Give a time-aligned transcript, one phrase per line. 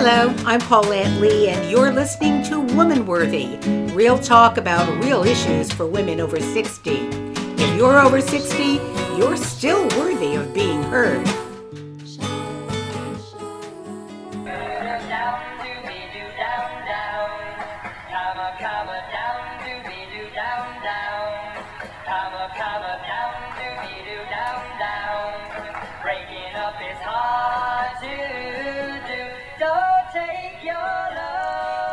[0.00, 3.56] Hello, I'm Paulette Lee, and you're listening to Woman Worthy,
[3.92, 6.90] real talk about real issues for women over 60.
[6.92, 8.74] If you're over 60,
[9.16, 11.26] you're still worthy of being heard.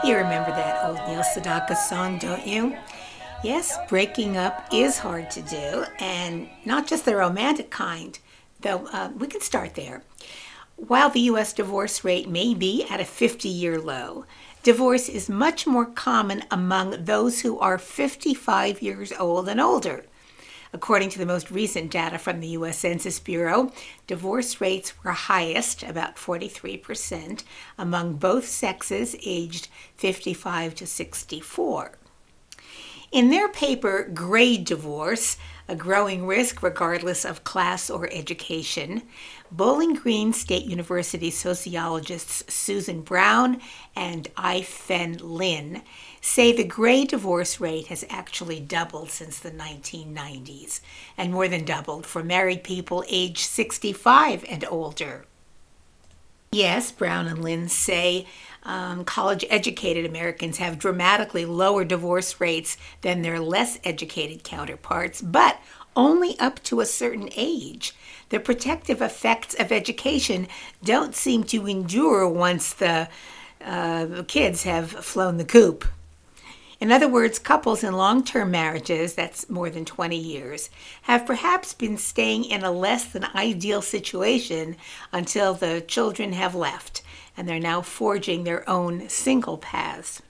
[0.06, 2.78] You remember that old Neil Sedaka song, don't you?
[3.44, 8.20] Yes, breaking up is hard to do, and not just the romantic kind,
[8.60, 10.04] though uh, we can start there.
[10.76, 11.54] While the U.S.
[11.54, 14.26] divorce rate may be at a 50 year low,
[14.62, 20.06] divorce is much more common among those who are 55 years old and older.
[20.76, 22.80] According to the most recent data from the U.S.
[22.80, 23.72] Census Bureau,
[24.08, 27.46] divorce rates were highest, about 43%,
[27.78, 31.94] among both sexes aged 55 to 64.
[33.14, 35.38] In their paper, Gray Divorce,
[35.70, 39.02] a growing risk regardless of class or education,
[39.50, 43.62] Bowling Green State University sociologists Susan Brown
[43.96, 45.84] and I-Fen Lin
[46.26, 50.82] say the gray divorce rate has actually doubled since the 1990s,
[51.16, 55.26] and more than doubled for married people aged 65 and older.
[56.52, 58.26] Yes, Brown and Lin say
[58.64, 65.60] um, college educated Americans have dramatically lower divorce rates than their less educated counterparts, but
[65.96, 67.94] only up to a certain age.
[68.30, 70.48] The protective effects of education
[70.84, 73.10] don't seem to endure once the
[73.64, 75.86] uh, kids have flown the coop.
[76.80, 80.70] In other words, couples in long term marriages, that's more than 20 years,
[81.04, 84.76] have perhaps been staying in a less than ideal situation
[85.14, 87.02] until the children have left
[87.38, 90.22] and they're now forging their own single paths.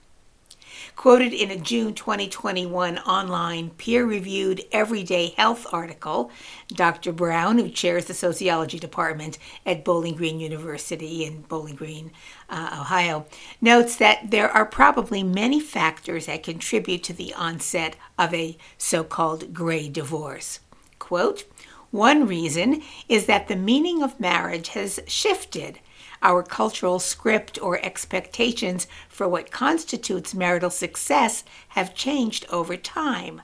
[0.94, 6.30] Quoted in a June 2021 online peer reviewed Everyday Health article,
[6.68, 7.12] Dr.
[7.12, 12.12] Brown, who chairs the sociology department at Bowling Green University in Bowling Green,
[12.48, 13.26] uh, Ohio,
[13.60, 19.04] notes that there are probably many factors that contribute to the onset of a so
[19.04, 20.60] called gray divorce.
[20.98, 21.44] Quote,
[21.90, 25.78] one reason is that the meaning of marriage has shifted
[26.22, 33.42] our cultural script or expectations for what constitutes marital success have changed over time.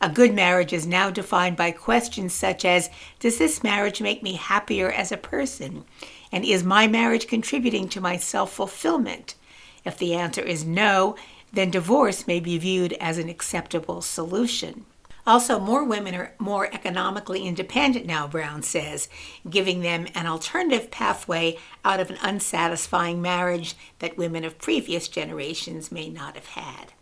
[0.00, 2.90] A good marriage is now defined by questions such as
[3.20, 5.84] Does this marriage make me happier as a person?
[6.32, 9.36] And is my marriage contributing to my self fulfillment?
[9.84, 11.16] If the answer is no,
[11.52, 14.86] then divorce may be viewed as an acceptable solution.
[15.24, 19.08] Also, more women are more economically independent now, Brown says,
[19.48, 25.92] giving them an alternative pathway out of an unsatisfying marriage that women of previous generations
[25.92, 26.92] may not have had.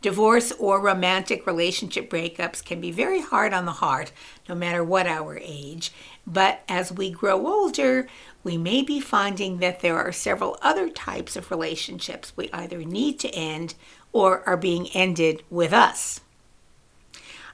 [0.00, 4.12] Divorce or romantic relationship breakups can be very hard on the heart,
[4.48, 5.92] no matter what our age.
[6.24, 8.08] But as we grow older,
[8.44, 13.18] we may be finding that there are several other types of relationships we either need
[13.20, 13.74] to end
[14.12, 16.20] or are being ended with us.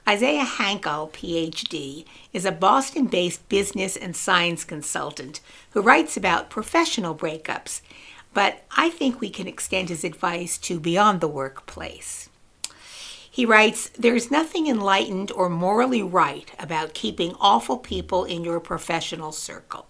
[0.07, 2.05] Isaiah Hankel, PhD,
[2.35, 7.81] is a Boston based business and science consultant who writes about professional breakups,
[8.35, 12.29] but I think we can extend his advice to beyond the workplace.
[13.31, 19.33] He writes There's nothing enlightened or morally right about keeping awful people in your professional
[19.33, 19.87] circle.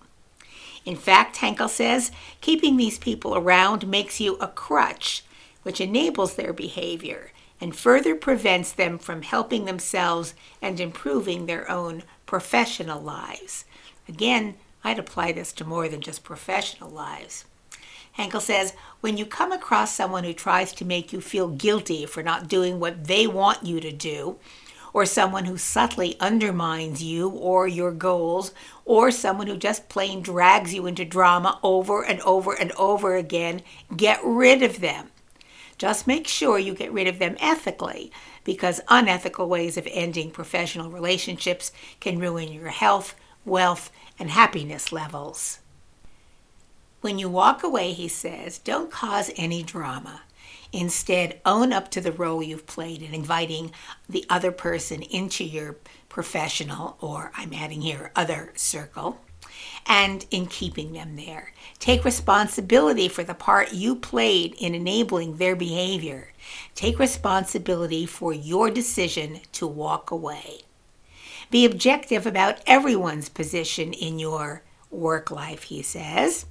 [0.85, 5.25] In fact, Hankel says, keeping these people around makes you a crutch,
[5.65, 12.03] which enables their behavior and further prevents them from helping themselves and improving their own
[12.27, 13.65] professional lives.
[14.09, 17.45] Again, I'd apply this to more than just professional lives.
[18.19, 22.23] Hankel says, when you come across someone who tries to make you feel guilty for
[22.23, 24.39] not doing what they want you to do,
[24.93, 28.53] or someone who subtly undermines you or your goals,
[28.85, 33.61] or someone who just plain drags you into drama over and over and over again,
[33.97, 35.11] get rid of them.
[35.77, 38.13] Just make sure you get rid of them ethically,
[38.45, 45.59] because unethical ways of ending professional relationships can ruin your health, wealth, and happiness levels.
[47.01, 50.23] When you walk away, he says, don't cause any drama.
[50.73, 53.71] Instead, own up to the role you've played in inviting
[54.09, 55.77] the other person into your
[56.09, 59.21] professional, or I'm adding here, other circle
[59.87, 61.53] and in keeping them there.
[61.79, 66.33] Take responsibility for the part you played in enabling their behavior.
[66.75, 70.61] Take responsibility for your decision to walk away.
[71.51, 76.47] Be objective about everyone's position in your work life, he says,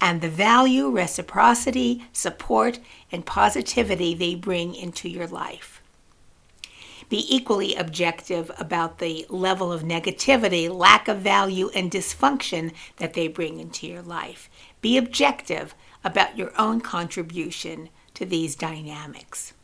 [0.00, 2.78] and the value, reciprocity, support,
[3.10, 5.77] and positivity they bring into your life.
[7.08, 13.28] Be equally objective about the level of negativity, lack of value, and dysfunction that they
[13.28, 14.50] bring into your life.
[14.80, 15.74] Be objective
[16.04, 19.54] about your own contribution to these dynamics.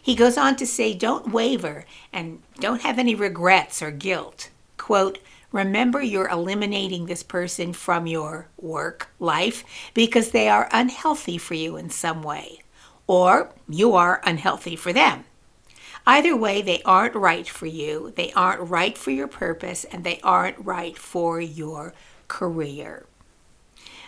[0.00, 4.50] He goes on to say, don't waver and don't have any regrets or guilt.
[4.76, 5.18] Quote,
[5.52, 9.64] remember you're eliminating this person from your work life
[9.94, 12.60] because they are unhealthy for you in some way,
[13.06, 15.24] or you are unhealthy for them.
[16.06, 20.20] Either way, they aren't right for you, they aren't right for your purpose, and they
[20.22, 21.94] aren't right for your
[22.28, 23.06] career.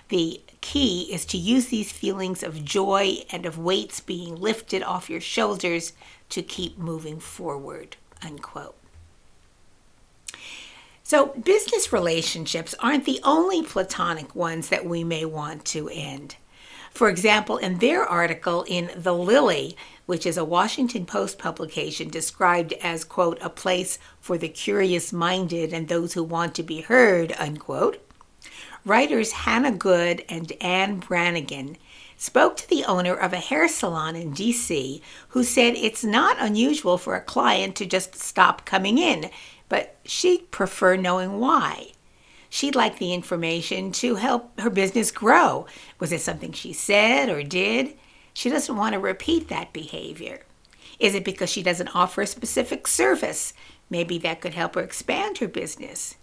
[0.09, 5.11] The key is to use these feelings of joy and of weights being lifted off
[5.11, 5.95] your shoulders
[6.29, 7.97] to keep moving forward.
[8.23, 8.77] Unquote.
[11.03, 16.37] So, business relationships aren't the only platonic ones that we may want to end.
[16.91, 22.73] For example, in their article in The Lily, which is a Washington Post publication described
[22.75, 27.35] as, quote, a place for the curious minded and those who want to be heard,
[27.39, 28.01] unquote,
[28.85, 31.77] writers Hannah Good and Anne Branigin
[32.17, 36.97] spoke to the owner of a hair salon in DC who said it's not unusual
[36.97, 39.31] for a client to just stop coming in,
[39.69, 41.93] but she'd prefer knowing why.
[42.49, 45.67] She'd like the information to help her business grow.
[45.99, 47.99] Was it something she said or did?
[48.37, 50.43] She doesn't want to repeat that behavior.
[50.99, 53.55] Is it because she doesn't offer a specific service?
[53.89, 56.17] Maybe that could help her expand her business.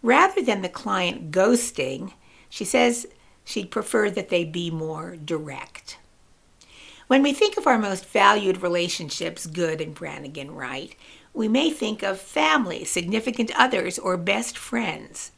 [0.00, 2.12] Rather than the client ghosting,
[2.48, 3.08] she says
[3.44, 5.98] she'd prefer that they be more direct.
[7.08, 10.94] When we think of our most valued relationships, Good and Branigin write,
[11.34, 15.32] we may think of family, significant others, or best friends.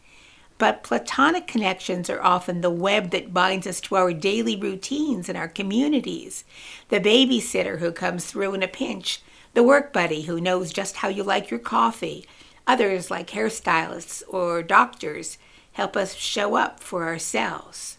[0.60, 5.38] But platonic connections are often the web that binds us to our daily routines and
[5.38, 6.44] our communities.
[6.90, 9.22] The babysitter who comes through in a pinch,
[9.54, 12.26] the work buddy who knows just how you like your coffee.
[12.66, 15.38] Others, like hairstylists or doctors,
[15.72, 17.96] help us show up for ourselves.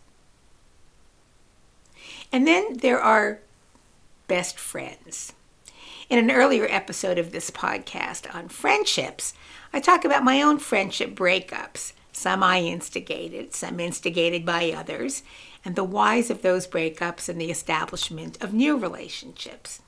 [2.31, 3.39] And then there are
[4.27, 5.33] best friends.
[6.11, 9.33] In an earlier episode of this podcast on friendships,
[9.73, 11.93] I talk about my own friendship breakups.
[12.11, 15.23] Some I instigated, some instigated by others,
[15.63, 19.81] and the whys of those breakups and the establishment of new relationships.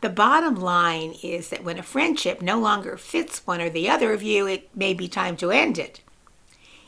[0.00, 4.12] The bottom line is that when a friendship no longer fits one or the other
[4.12, 6.00] of you, it may be time to end it.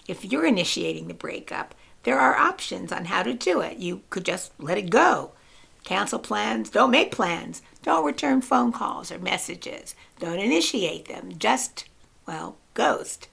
[0.06, 3.78] If you're initiating the breakup, there are options on how to do it.
[3.78, 5.32] You could just let it go.
[5.84, 11.86] Cancel plans, don't make plans, don't return phone calls or messages, don't initiate them, just,
[12.26, 13.28] well, ghost.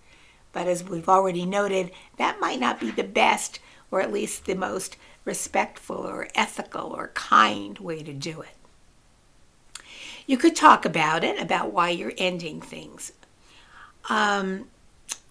[0.55, 3.59] But as we've already noted, that might not be the best
[3.91, 9.83] or at least the most respectful or ethical or kind way to do it.
[10.25, 13.11] You could talk about it, about why you're ending things.
[14.07, 14.69] Um,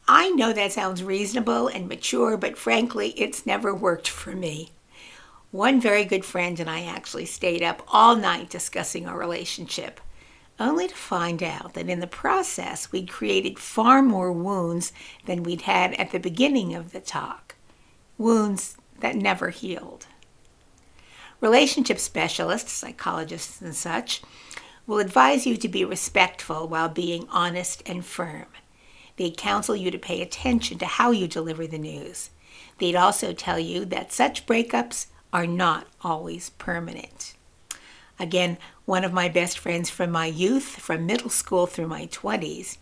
[0.06, 4.72] I know that sounds reasonable and mature, but frankly, it's never worked for me.
[5.52, 10.02] One very good friend and I actually stayed up all night discussing our relationship
[10.58, 14.92] only to find out that in the process we'd created far more wounds
[15.26, 17.56] than we'd had at the beginning of the talk.
[18.18, 20.06] Wounds that never healed.
[21.40, 24.22] Relationship specialists, psychologists, and such
[24.86, 28.46] will advise you to be respectful while being honest and firm.
[29.16, 32.30] They'd counsel you to pay attention to how you deliver the news.
[32.78, 37.34] They'd also tell you that such breakups are not always permanent.
[38.18, 42.78] Again, one of my best friends from my youth, from middle school through my 20s,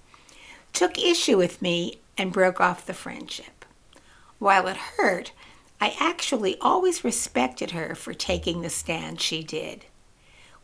[0.72, 3.64] took issue with me and broke off the friendship.
[4.38, 5.32] While it hurt,
[5.80, 9.86] I actually always respected her for taking the stand she did.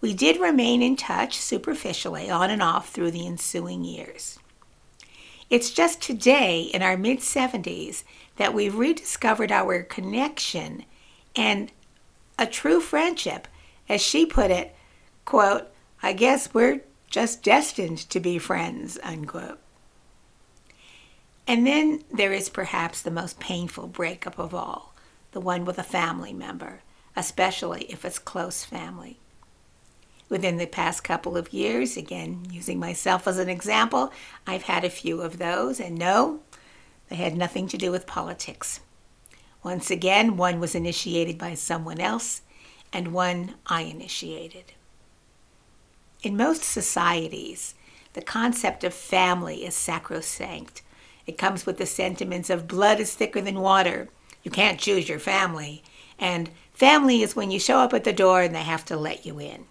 [0.01, 4.39] We did remain in touch superficially on and off through the ensuing years.
[5.51, 8.05] It's just today, in our mid 70s,
[8.37, 10.85] that we've rediscovered our connection
[11.35, 11.73] and
[12.39, 13.49] a true friendship
[13.89, 14.75] as she put it,
[15.29, 15.69] quote,
[16.03, 16.81] I guess we're
[17.11, 19.59] just destined to be friends, unquote.
[21.47, 24.95] And then there is perhaps the most painful breakup of all,
[25.33, 26.81] the one with a family member,
[27.15, 29.19] especially if it's close family.
[30.31, 34.11] Within the past couple of years, again, using myself as an example,
[34.47, 36.41] I've had a few of those, and no,
[37.11, 38.81] they had nothing to do with politics.
[39.63, 42.41] Once again, one was initiated by someone else,
[42.95, 44.73] and one I initiated.
[46.23, 47.75] In most societies,
[48.15, 50.83] the concept of family is sacrosanct,
[51.27, 54.09] It comes with the sentiments of blood is thicker than water.
[54.43, 55.83] You can't choose your family.
[56.19, 59.27] And family is when you show up at the door and they have to let
[59.27, 59.67] you in.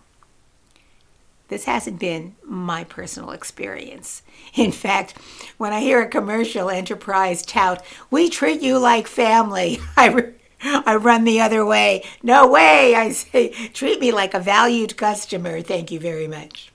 [1.48, 4.22] This hasn't been my personal experience.
[4.54, 5.16] In fact,
[5.58, 11.24] when I hear a commercial enterprise tout, we treat you like family, I, I run
[11.24, 12.04] the other way.
[12.24, 15.62] No way, I say, treat me like a valued customer.
[15.62, 16.72] Thank you very much.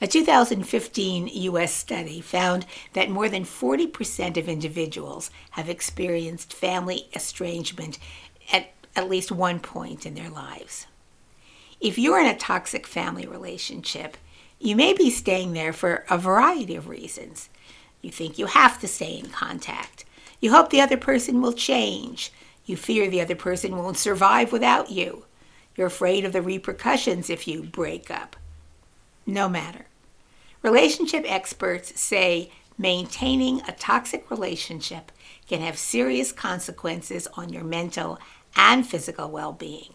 [0.00, 1.72] A 2015 U.S.
[1.72, 7.98] study found that more than 40% of individuals have experienced family estrangement
[8.52, 10.86] at at least one point in their lives.
[11.80, 14.16] If you're in a toxic family relationship,
[14.58, 17.48] you may be staying there for a variety of reasons.
[18.02, 20.04] You think you have to stay in contact.
[20.44, 22.30] You hope the other person will change.
[22.66, 25.24] You fear the other person won't survive without you.
[25.74, 28.36] You're afraid of the repercussions if you break up.
[29.24, 29.86] No matter.
[30.60, 35.10] Relationship experts say maintaining a toxic relationship
[35.48, 38.18] can have serious consequences on your mental
[38.54, 39.94] and physical well being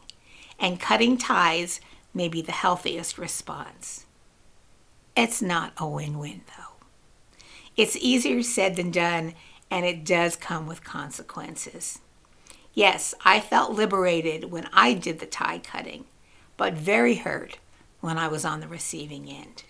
[0.59, 1.79] and cutting ties
[2.11, 4.07] may be the healthiest response.
[5.15, 6.87] It's not a win win, though.
[7.77, 9.35] It's easier said than done,
[9.71, 11.99] and it does come with consequences.
[12.73, 16.05] Yes, I felt liberated when I did the tie cutting,
[16.57, 17.57] but very hurt
[18.01, 19.63] when I was on the receiving end.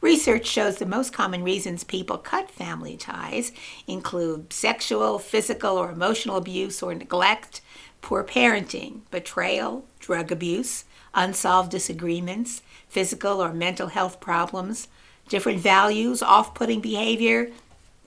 [0.00, 3.52] Research shows the most common reasons people cut family ties
[3.86, 7.62] include sexual, physical, or emotional abuse or neglect,
[8.02, 10.84] poor parenting, betrayal, drug abuse,
[11.14, 14.88] unsolved disagreements, physical or mental health problems,
[15.28, 17.50] different values, off putting behavior,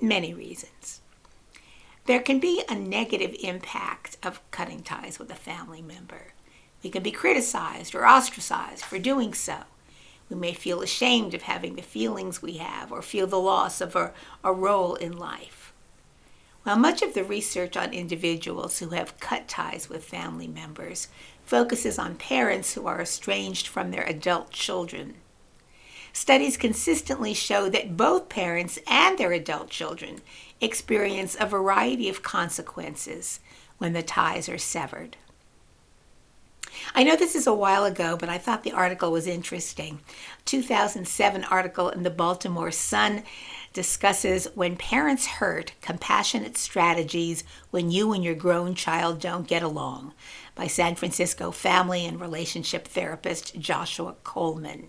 [0.01, 1.01] many reasons.
[2.05, 6.33] There can be a negative impact of cutting ties with a family member.
[6.83, 9.57] We can be criticized or ostracized for doing so.
[10.29, 13.95] We may feel ashamed of having the feelings we have or feel the loss of
[13.95, 14.13] a,
[14.43, 15.73] a role in life.
[16.63, 21.07] While much of the research on individuals who have cut ties with family members
[21.45, 25.15] focuses on parents who are estranged from their adult children,
[26.13, 30.21] studies consistently show that both parents and their adult children
[30.61, 33.39] experience a variety of consequences
[33.77, 35.17] when the ties are severed.
[36.93, 39.99] I know this is a while ago, but I thought the article was interesting.
[40.45, 43.23] 2007 article in the Baltimore Sun
[43.73, 50.13] discusses when parents hurt compassionate strategies when you and your grown child don't get along
[50.55, 54.87] by San Francisco family and relationship therapist Joshua Coleman.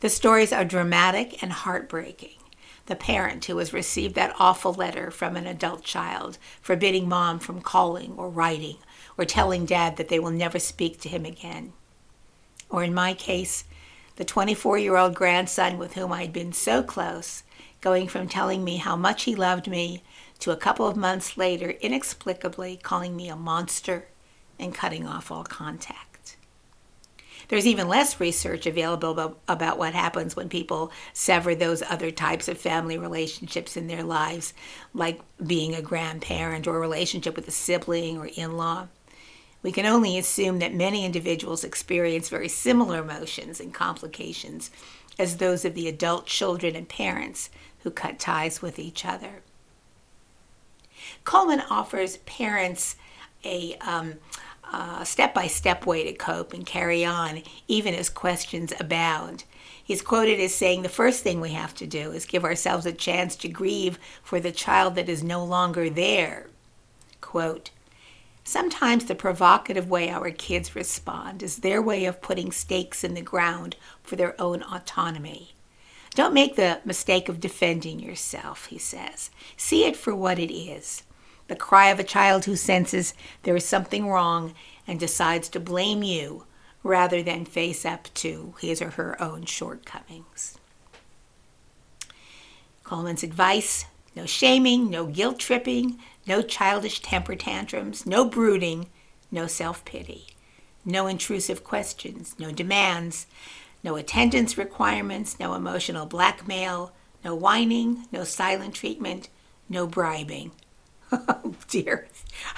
[0.00, 2.38] The stories are dramatic and heartbreaking.
[2.86, 7.60] The parent who has received that awful letter from an adult child forbidding mom from
[7.60, 8.76] calling or writing
[9.18, 11.72] or telling dad that they will never speak to him again.
[12.70, 13.64] Or in my case,
[14.16, 17.42] the 24 year old grandson with whom I'd been so close,
[17.80, 20.02] going from telling me how much he loved me
[20.38, 24.06] to a couple of months later inexplicably calling me a monster
[24.60, 26.07] and cutting off all contact.
[27.48, 32.58] There's even less research available about, what happens when people sever those other types of
[32.58, 34.52] family relationships in their lives,
[34.92, 38.88] like being a grandparent or a relationship with a sibling or in law.
[39.62, 44.70] We can only assume that many individuals experience very similar emotions and complications
[45.18, 47.50] as those of the adult children and parents
[47.80, 49.42] who cut ties with each other.
[51.24, 52.96] Coleman offers parents
[53.80, 54.14] um,
[54.70, 59.44] Uh, a step by step way to cope and carry on, even as questions abound.
[59.82, 62.92] He's quoted as saying, The first thing we have to do is give ourselves a
[62.92, 66.48] chance to grieve for the child that is no longer there.
[67.22, 67.70] Quote,
[68.44, 73.22] Sometimes the provocative way our kids respond is their way of putting stakes in the
[73.22, 75.54] ground for their own autonomy.
[76.14, 79.30] Don't make the mistake of defending yourself, he says.
[79.56, 81.04] See it for what it is
[81.48, 84.54] the cry of a child who senses there is something wrong
[84.86, 86.44] and decides to blame you
[86.82, 90.58] rather than face up to his or her own shortcomings.
[92.84, 93.84] Coleman's advice
[94.16, 98.88] no shaming, no guilt tripping, no childish temper tantrums, no brooding,
[99.30, 100.26] no self pity,
[100.84, 103.26] no intrusive questions, no demands,
[103.84, 106.92] no attendance requirements, no emotional blackmail,
[107.24, 109.28] no whining, no silent treatment,
[109.68, 110.50] no bribing.
[111.28, 112.06] Oh dear,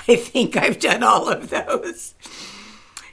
[0.09, 2.15] I think I've done all of those.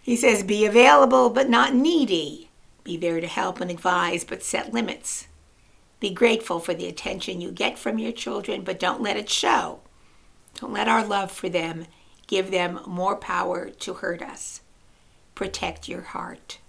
[0.01, 2.50] He says, be available but not needy.
[2.84, 5.27] Be there to help and advise but set limits.
[6.00, 9.79] Be grateful for the attention you get from your children, but don't let it show.
[10.56, 11.86] Don't let our love for them
[12.27, 14.62] give them more power to hurt us.
[15.36, 16.60] Protect your heart.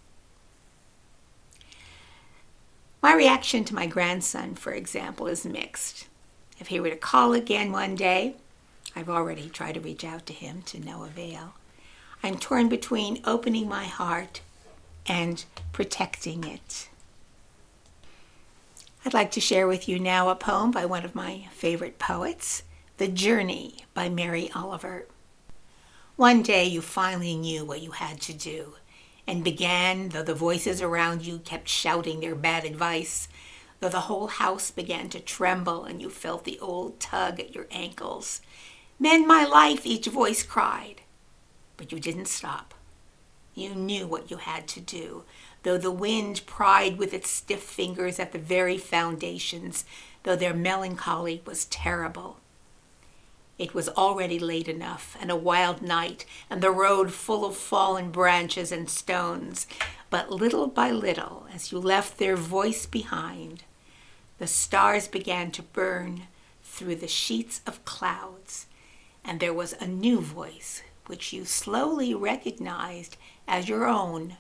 [3.03, 6.09] My reaction to my grandson, for example, is mixed.
[6.59, 8.37] If he were to call again one day,
[8.99, 11.55] I've already tried to reach out to him to no avail.
[12.21, 14.41] I'm torn between opening my heart
[15.07, 16.89] and protecting it.
[19.05, 22.65] I'd like to share with you now a poem by one of my favorite poets,
[22.97, 25.07] The Journey by Mary Oliver.
[26.17, 28.75] One day you finally knew what you had to do
[29.29, 33.29] and began, though the voices around you kept shouting their bad advice,
[33.79, 37.69] though the whole house began to tremble and you felt the old tug at your
[37.71, 38.41] ankles.
[39.01, 41.03] Mend my life, each voice cried.
[41.77, 42.75] But you didn't stop.
[43.55, 45.25] You knew what you had to do,
[45.63, 49.85] though the wind pried with its stiff fingers at the very foundations,
[50.25, 52.39] though their melancholy was terrible.
[53.59, 58.11] It was already late enough, and a wild night, and the road full of fallen
[58.11, 59.67] branches and stones.
[60.11, 63.65] But little by little, as you left their voice behind,
[64.39, 66.23] the stars began to burn
[66.63, 68.67] through the sheets of clouds,
[69.29, 74.39] and there was a new voice which you slowly recognized as your own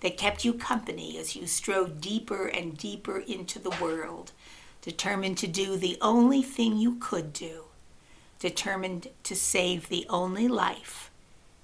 [0.00, 4.32] that kept you company as you strode deeper and deeper into the world,
[4.80, 7.64] determined to do the only thing you could do
[8.38, 11.10] determined to save the only life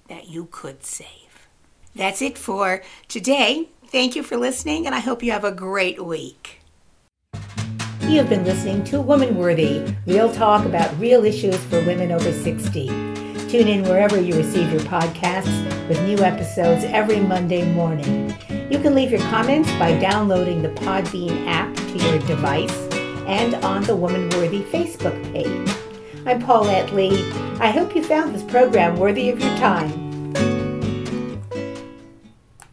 [0.08, 1.48] that you could save.
[1.94, 3.70] That's it for today.
[3.86, 6.55] Thank you for listening, and I hope you have a great week.
[8.08, 12.32] You have been listening to Woman Worthy, real talk about real issues for women over
[12.32, 12.86] 60.
[12.86, 18.30] Tune in wherever you receive your podcasts with new episodes every Monday morning.
[18.70, 22.76] You can leave your comments by downloading the Podbean app to your device
[23.26, 25.68] and on the Woman Worthy Facebook page.
[26.26, 27.28] I'm Paulette Lee.
[27.58, 30.05] I hope you found this program worthy of your time.